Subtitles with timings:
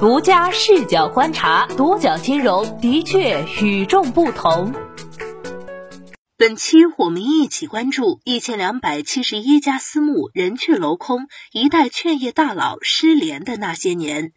[0.00, 4.72] 独家视角观察，独角金融的确与众不同。
[6.36, 14.30] 本期我们一起关注一千两百七十一家私募人去楼空，一代劝业大佬失联的那些年。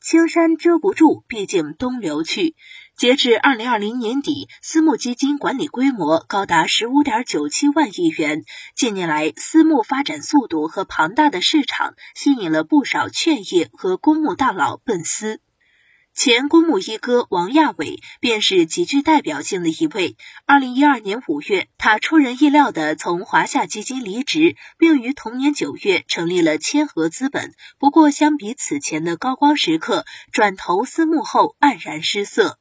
[0.00, 2.54] 青山遮不住，毕竟东流去。
[2.96, 8.44] 截至二零二零年底，私募基金管理规模高达十五点九七万亿元。
[8.74, 15.40] 近年来，私募发展速度和庞大的市场，吸引了不少券业和公募大佬奔私。
[16.20, 20.16] 前公募一哥王亚伟便是极具代表性的一位。
[20.46, 27.54] 二零一二年五月，他出人意料地从华夏基金离职，并于同年九月成立了千和资本。
[27.78, 32.58] 不过，相比此前的高光时刻，转投私募后黯然失色。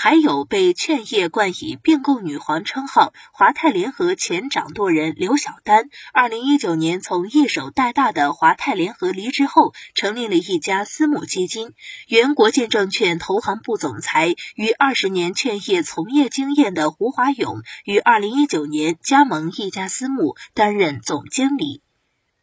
[0.00, 11.72] 还有被劝业冠以并购女皇称号华泰联合前掌舵人刘晓丹，二零一九年从一手带大的华泰联合离职后，成立了一家私募基金。
[12.06, 21.82] 原国建证券投行部总裁、于二十年劝业从业经验的胡华勇，于二零一九年加盟一家私募，担任总经理。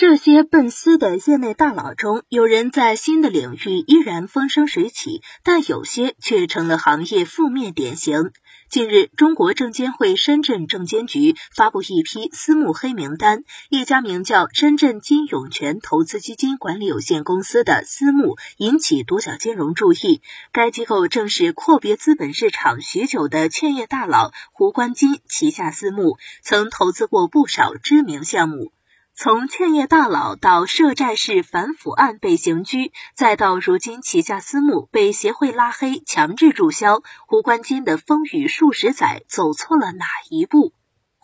[0.00, 8.30] 这些奔私的业内大佬中，有人在新的领域依然风生水起，但有些却成了行业负面典型。
[8.70, 20.22] 近日，中国证监会深圳证监局发布一批私募黑名单，一家名叫深圳金涌泉投资基金管理有限公司的私募引起独角金融注意。
[20.50, 28.72] 该机构正是阔别资本市场许久的劝业大佬胡关金旗下私募，曾投资过不少知名项目。
[29.22, 40.72] 从劝业大佬到涉债式反腐案被刑拘，再到如今旗下私募被协会拉黑、强制注销，胡关金的风雨数十载走错了哪一步？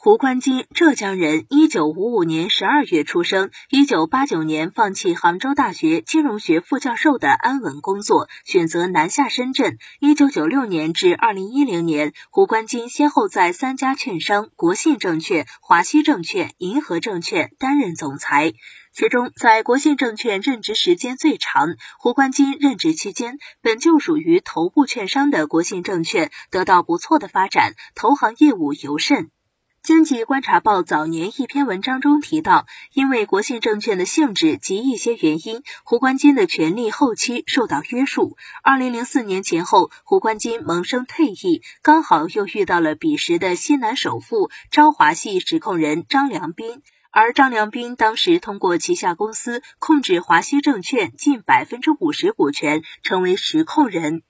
[0.06, 3.50] 胡关金，浙江人，一九五五年十二月出生。
[3.70, 9.78] 一九八九年放弃杭州大学金融学副教授的安稳工作，选择南下深圳。
[9.98, 18.52] 一九九六年至二零一零年，胡关金先后在三家券商国信证券、华西证券、银河证券担任总裁。
[18.92, 21.75] 其中，在国信证券任职时间最长。
[21.98, 29.32] 胡关金任职期间，本就属于头部券商的国信证券得到不错的发展，投行业务尤甚。
[29.86, 38.36] 经济观察报早年一篇文章中提到，因为国信证券的性质及一些原因，胡关金的权力后期受到约束。
[38.64, 46.82] 二零零四年前后，胡关金萌生退役，刚好又遇到了彼时的西南首富招华系实控人张良斌，
[47.12, 54.22] 而张良斌当时通过旗下公司控制华西证券近百分之五十股权，成为实控人。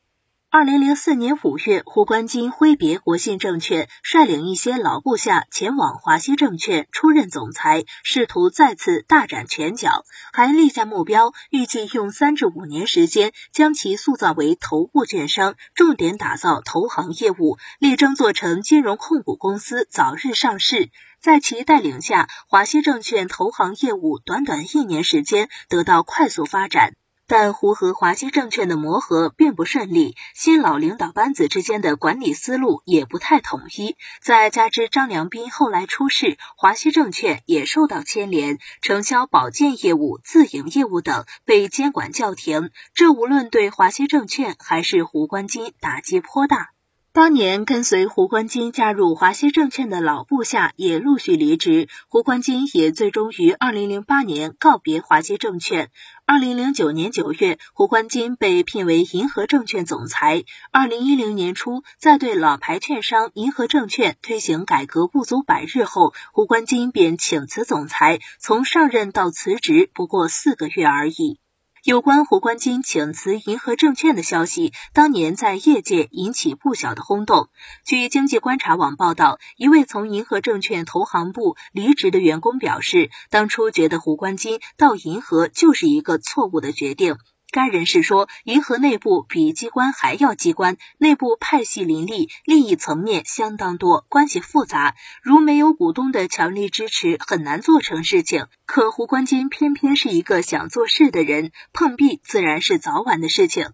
[0.57, 20.89] 二零零四年五月，胡关金挥别国信证券，率领一些老部下前往华西证券出任总裁，试图再次大展拳脚，还立下目标，预计用三至五年时间将其塑造为头部券商，重点打造投行业务，力争做成金融控股公司，早日上市。
[21.21, 26.95] 在其带领下，华西证券投行业务短短一年时间得到快速发展。
[27.29, 33.97] 但胡和华西证券的磨合并不顺利，新老领导班子之间的管理思路也不太统一。
[34.23, 46.76] 再加之张良斌后来出事，华西证券也受到牵连，承销保荐业务、自营业务等被监管叫停，这无论对华西证券还是胡关金打击颇大。
[47.17, 55.89] 当年跟随胡关金加入华西证券的老部下也陆续离职，胡关金也最终于二零零八年告别华西证券。
[56.27, 60.45] 二零零九年九月，胡关金被聘为银河证券总裁。
[60.71, 71.41] 二零一零年初，在对老牌券商银河证券推行改革不足百日后，胡关金便请辞总裁，从上任到辞职不过四个月而已。
[71.87, 77.49] 有关胡关金请辞银河证券的消息，当年在业界引起不小的轰动。
[77.85, 87.19] 据经济观察网报道，一位从银河证券投行部离职的员工表示，当初觉得胡关金到银河就是一个错误的决定。
[87.57, 94.95] 该人士说，银河内部比机关还要机关，内部派系林立，利益层面相当多，关系复杂。
[95.23, 98.49] 如没有股东的强力支持，很难做成事情。
[98.67, 103.71] 可胡关金偏偏是一个想做事的人，碰壁自然是早晚的事情。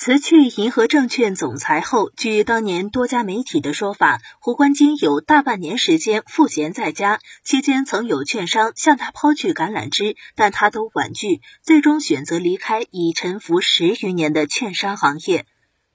[0.00, 15.44] 辞去银河证券总裁后，据当年多家媒体的说法，胡冠金有大半年时间赋闲在家，期间曾有券商向他抛去橄榄枝，但他都婉拒，最终选择离开已沉浮十余年的券商行业。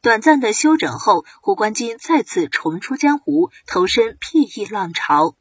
[0.04, 5.36] 短暂的休整后，胡冠金再次重出江湖，投身 PE 浪潮。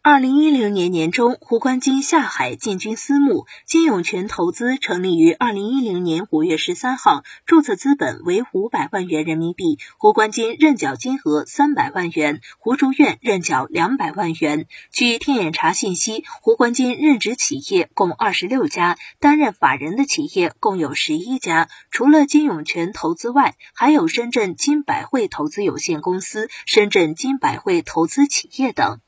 [0.00, 14.66] 二零一零年年中，胡关金下海进军私募，金永泉投资成立于二零一零年五月十三号，注册资本为五百万元人民币，胡关金认缴金额三百万元，胡竹院认缴两百万元。
[14.92, 29.00] 据天眼查信息，胡关金任职企业共二十六家，担任法人的企业共有十一家，除了金永泉投资外，还有深圳金百汇投资有限公司、深圳金百汇投资企业等。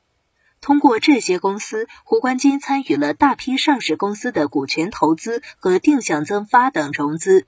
[0.61, 7.47] 通过这些公司，胡关金参与了大批上市公司的股权投资和定向增发等融资。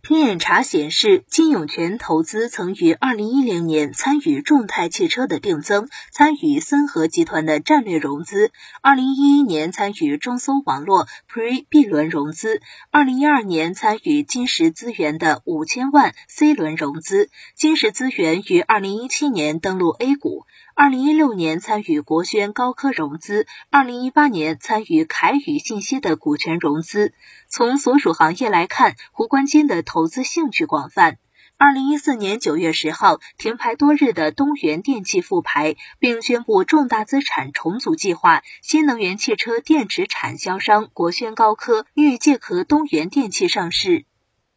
[0.00, 8.50] 天眼查显示，金永泉投资曾于二零一零年参与众泰汽车的定增，参与森合集团的战略融资；
[8.80, 12.60] 二零一一年参与中搜网络 Pre B 轮融资；
[12.90, 17.28] 二零一二年参与金石资源的五千万 C 轮融资。
[17.54, 27.12] 金石资源于二零一七年登陆 A 股，二零一六年参与国轩高科融资，二零一八年参与凯宇信息的股权融资。
[27.46, 31.18] 从所属行业来看，胡关金的投资兴趣广泛。
[31.58, 38.42] 二零一四年九月十号，停牌多日的东源电器复牌，并宣布重大资产重组计划。
[38.62, 44.06] 新能源汽车电池产销商国轩高科欲借壳东源电器上市。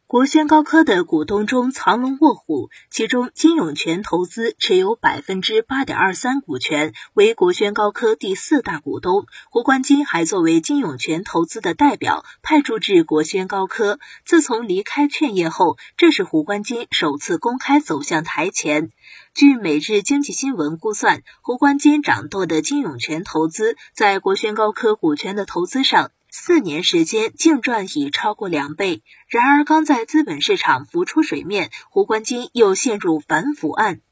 [0.08, 9.26] 国轩高科的股东中藏龙卧虎，其中金永泉投资持有百分之八点二三股权，为国轩高科第四大股东。
[9.50, 13.98] 胡关金还作为金永泉投资的代表派驻至国轩高科。
[14.24, 18.92] 自从离开劝业后，这是胡关金首次公开走向台前。
[19.34, 26.12] 据每日经济新闻估算，胡关金掌舵的金永泉投资在国轩高科股权的投资上。
[26.38, 34.02] 四年时间净赚已超过两倍，然而刚在资本市场浮出水面，胡关金又陷入反腐案。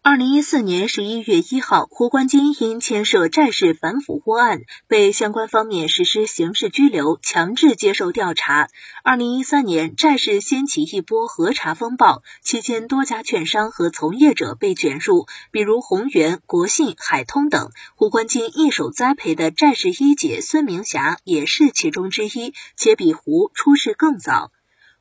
[0.00, 8.68] 二零一四年十一月一号，胡关金因牵涉债市反腐窝案，被相关方面实施刑事拘留，强制接受调查。
[9.02, 17.70] 二零一三年，债市掀起一波核查风暴，期间多家券商和从业者被卷入，比如宏源、国信、海通等。
[17.96, 24.52] 胡关金一手栽培的债市一姐孙明霞也是其中之一，且比胡出事更早。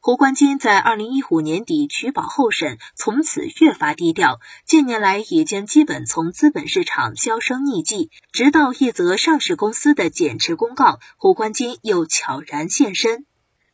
[0.07, 4.39] 胡关金在二零一五年底取保候审，从此越发低调。
[4.65, 13.25] 近年来已经基本从资本市场销声匿迹，直到一则上市公司的减持公告，胡关金又悄然现身。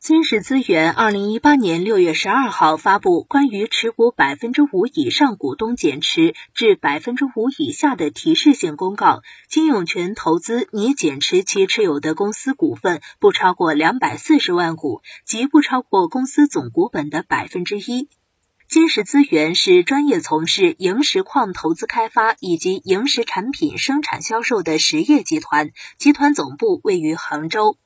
[0.04, 18.10] 金石资源二零一八年六月十二号发布关于持股百分之五以上股东减持至百分之五以下的提示性公告，金永泉投资拟减持其持有的公司股份不超过两百四十万股，即不超过公司总股本的百分之一。
[18.68, 27.78] 金石资源是专业从事萤石矿投资开发以及萤石产品生产销售的实业集团，集团总部位于杭州。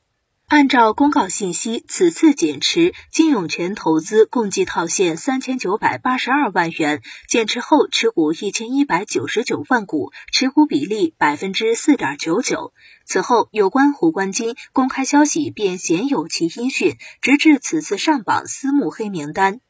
[0.49, 12.73] 按照公告信息，此次减持金永泉投资共计套现三千九百八十二万元，减持后持股一千一百九十九万股，持股比例百分之四点九九。
[13.05, 19.61] 此后，有关胡关金公开消息便鲜有其音讯，直至此次上榜私募黑名单。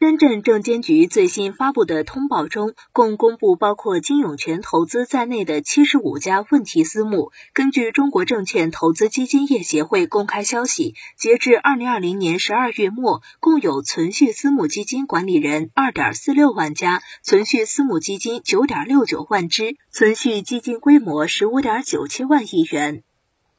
[0.00, 7.32] 深圳证监局最新发布的通报中，共公布包括金永泉投资在内的七十五家问题私募。
[7.52, 23.02] 根据中国证券投资基金业协会公开消息，截至二零二零年十二月末，共有存续私募基金管理人二点四六万家，存续私募基金九点六九万只，存续基金规模十五点九七万亿元。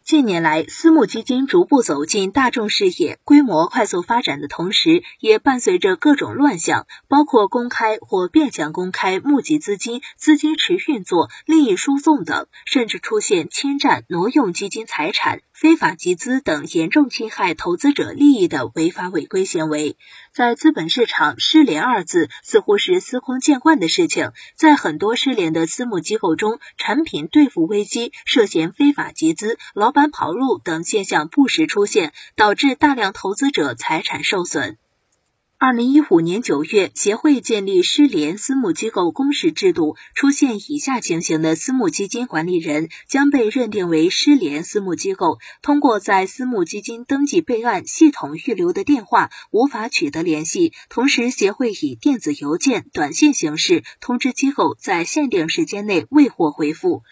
[0.09, 15.41] 近年来，私募基金逐步走进大众视野，规模快速发展的同时，也伴随着各种乱象，包括公开或变相公开募集资金、资金池运作、利益输送等，甚至出现侵占、挪用基金财产。
[15.53, 19.97] 非法集资等严重侵害投资者利益的违法违规行为，
[20.33, 24.31] 在资本市场“失联”二字似乎是司空见惯的事情。
[24.55, 34.77] 在很多失联的私募机构中，产品兑付危机、涉嫌非法集资、老板跑路等现象不时出现，导致大量投资者财产受损。
[35.61, 45.37] 二零一五年九月，协会建立失联私募机构公示制度，出现以下情形的私募基金管理人将被认定为失联私募机构。
[45.61, 57.03] 通过在私募基金登记备案系统预留的电话无法取得联系，同时协会以电子邮件、短信形式通知机构在限定时间内未获回复。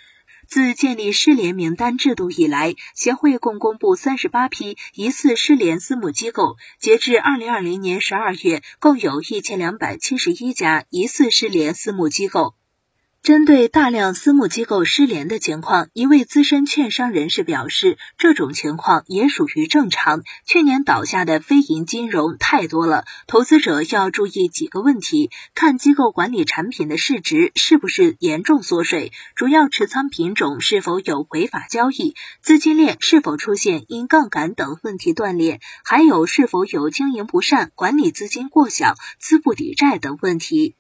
[0.48, 6.56] 自建立失联名单制度以来，协会共公布三十八批疑似失联私募机构。
[6.80, 12.56] 截至二零二零年十二月，共有一千两百七十一家疑似失联私募机构。
[13.24, 20.22] 针对大量私募机构失联的情况，一位资深券商人士表示，这种情况也属于正常。
[20.46, 40.76] 去年倒下的非银金融太多了，投资者要注意几个问题：看机构管理产品的市值是不是严重缩水，主要持仓品种是否有违法交易，资金链是否出现因杠杆等问题断裂，还有是否有经营不善、管理资金过小、资不抵债等问题。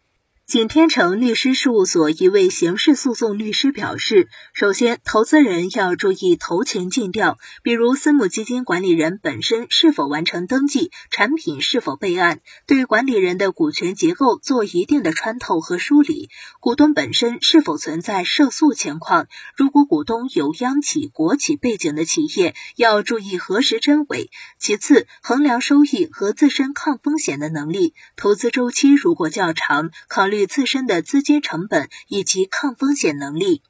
[0.47, 16.29] 景天成律师事务所一位刑事诉讼律师表示，首先，投资人要注意投前尽调，比如私募基金管理人本身是否完成登记，产品是否备案，对管理人的股权结构做一定的穿透和梳理，
[16.61, 19.27] 股东本身是否存在涉诉情况，
[19.57, 24.31] 如果股东有央企、国企背景的企业，要注意核实真伪。
[24.57, 30.47] 其次，衡量收益和自身抗风险的能力，投资周期如果较长，考虑虑。
[30.57, 33.61] 自身的资金成本以及抗风险能力。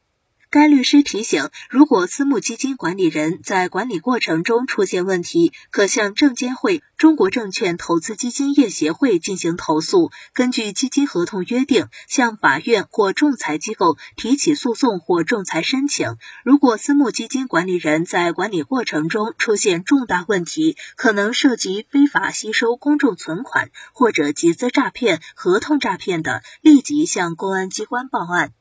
[0.49, 10.09] 该律师提醒，如果私募基金管理人在管理过程中出现问题，可向证监会、中国证券投资基金业协会进行投诉。
[10.33, 16.15] 根据基金合同约定，向法院或仲裁机构提起诉讼或仲裁申请。
[16.45, 28.53] 如果私募基金管理人在管理过程中出现重大问题，可能涉及非法吸收公众存款或者集资诈骗、合同诈骗的，立即向公安机关报案。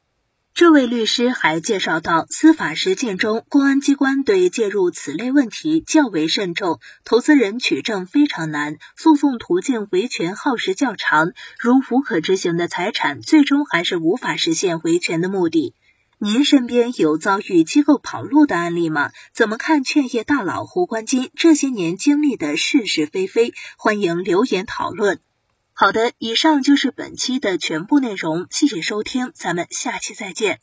[0.57, 15.75] 这位律师还介绍到，司法实践中，公安机关对介入此类问题较为慎重，投资人取证非常难，诉讼途径维权耗时较长，如无可执行的财产，最终还是无法实现维权的目的。
[16.17, 19.11] 您身边有遭遇机构跑路的案例吗？
[19.35, 23.53] 怎么看劝业大佬胡关金这些年经历的是是非非？
[23.77, 25.21] 欢迎留言讨论。
[25.79, 30.59] 好的，以上就是本期的全部内容，谢谢收听，咱们下期再见。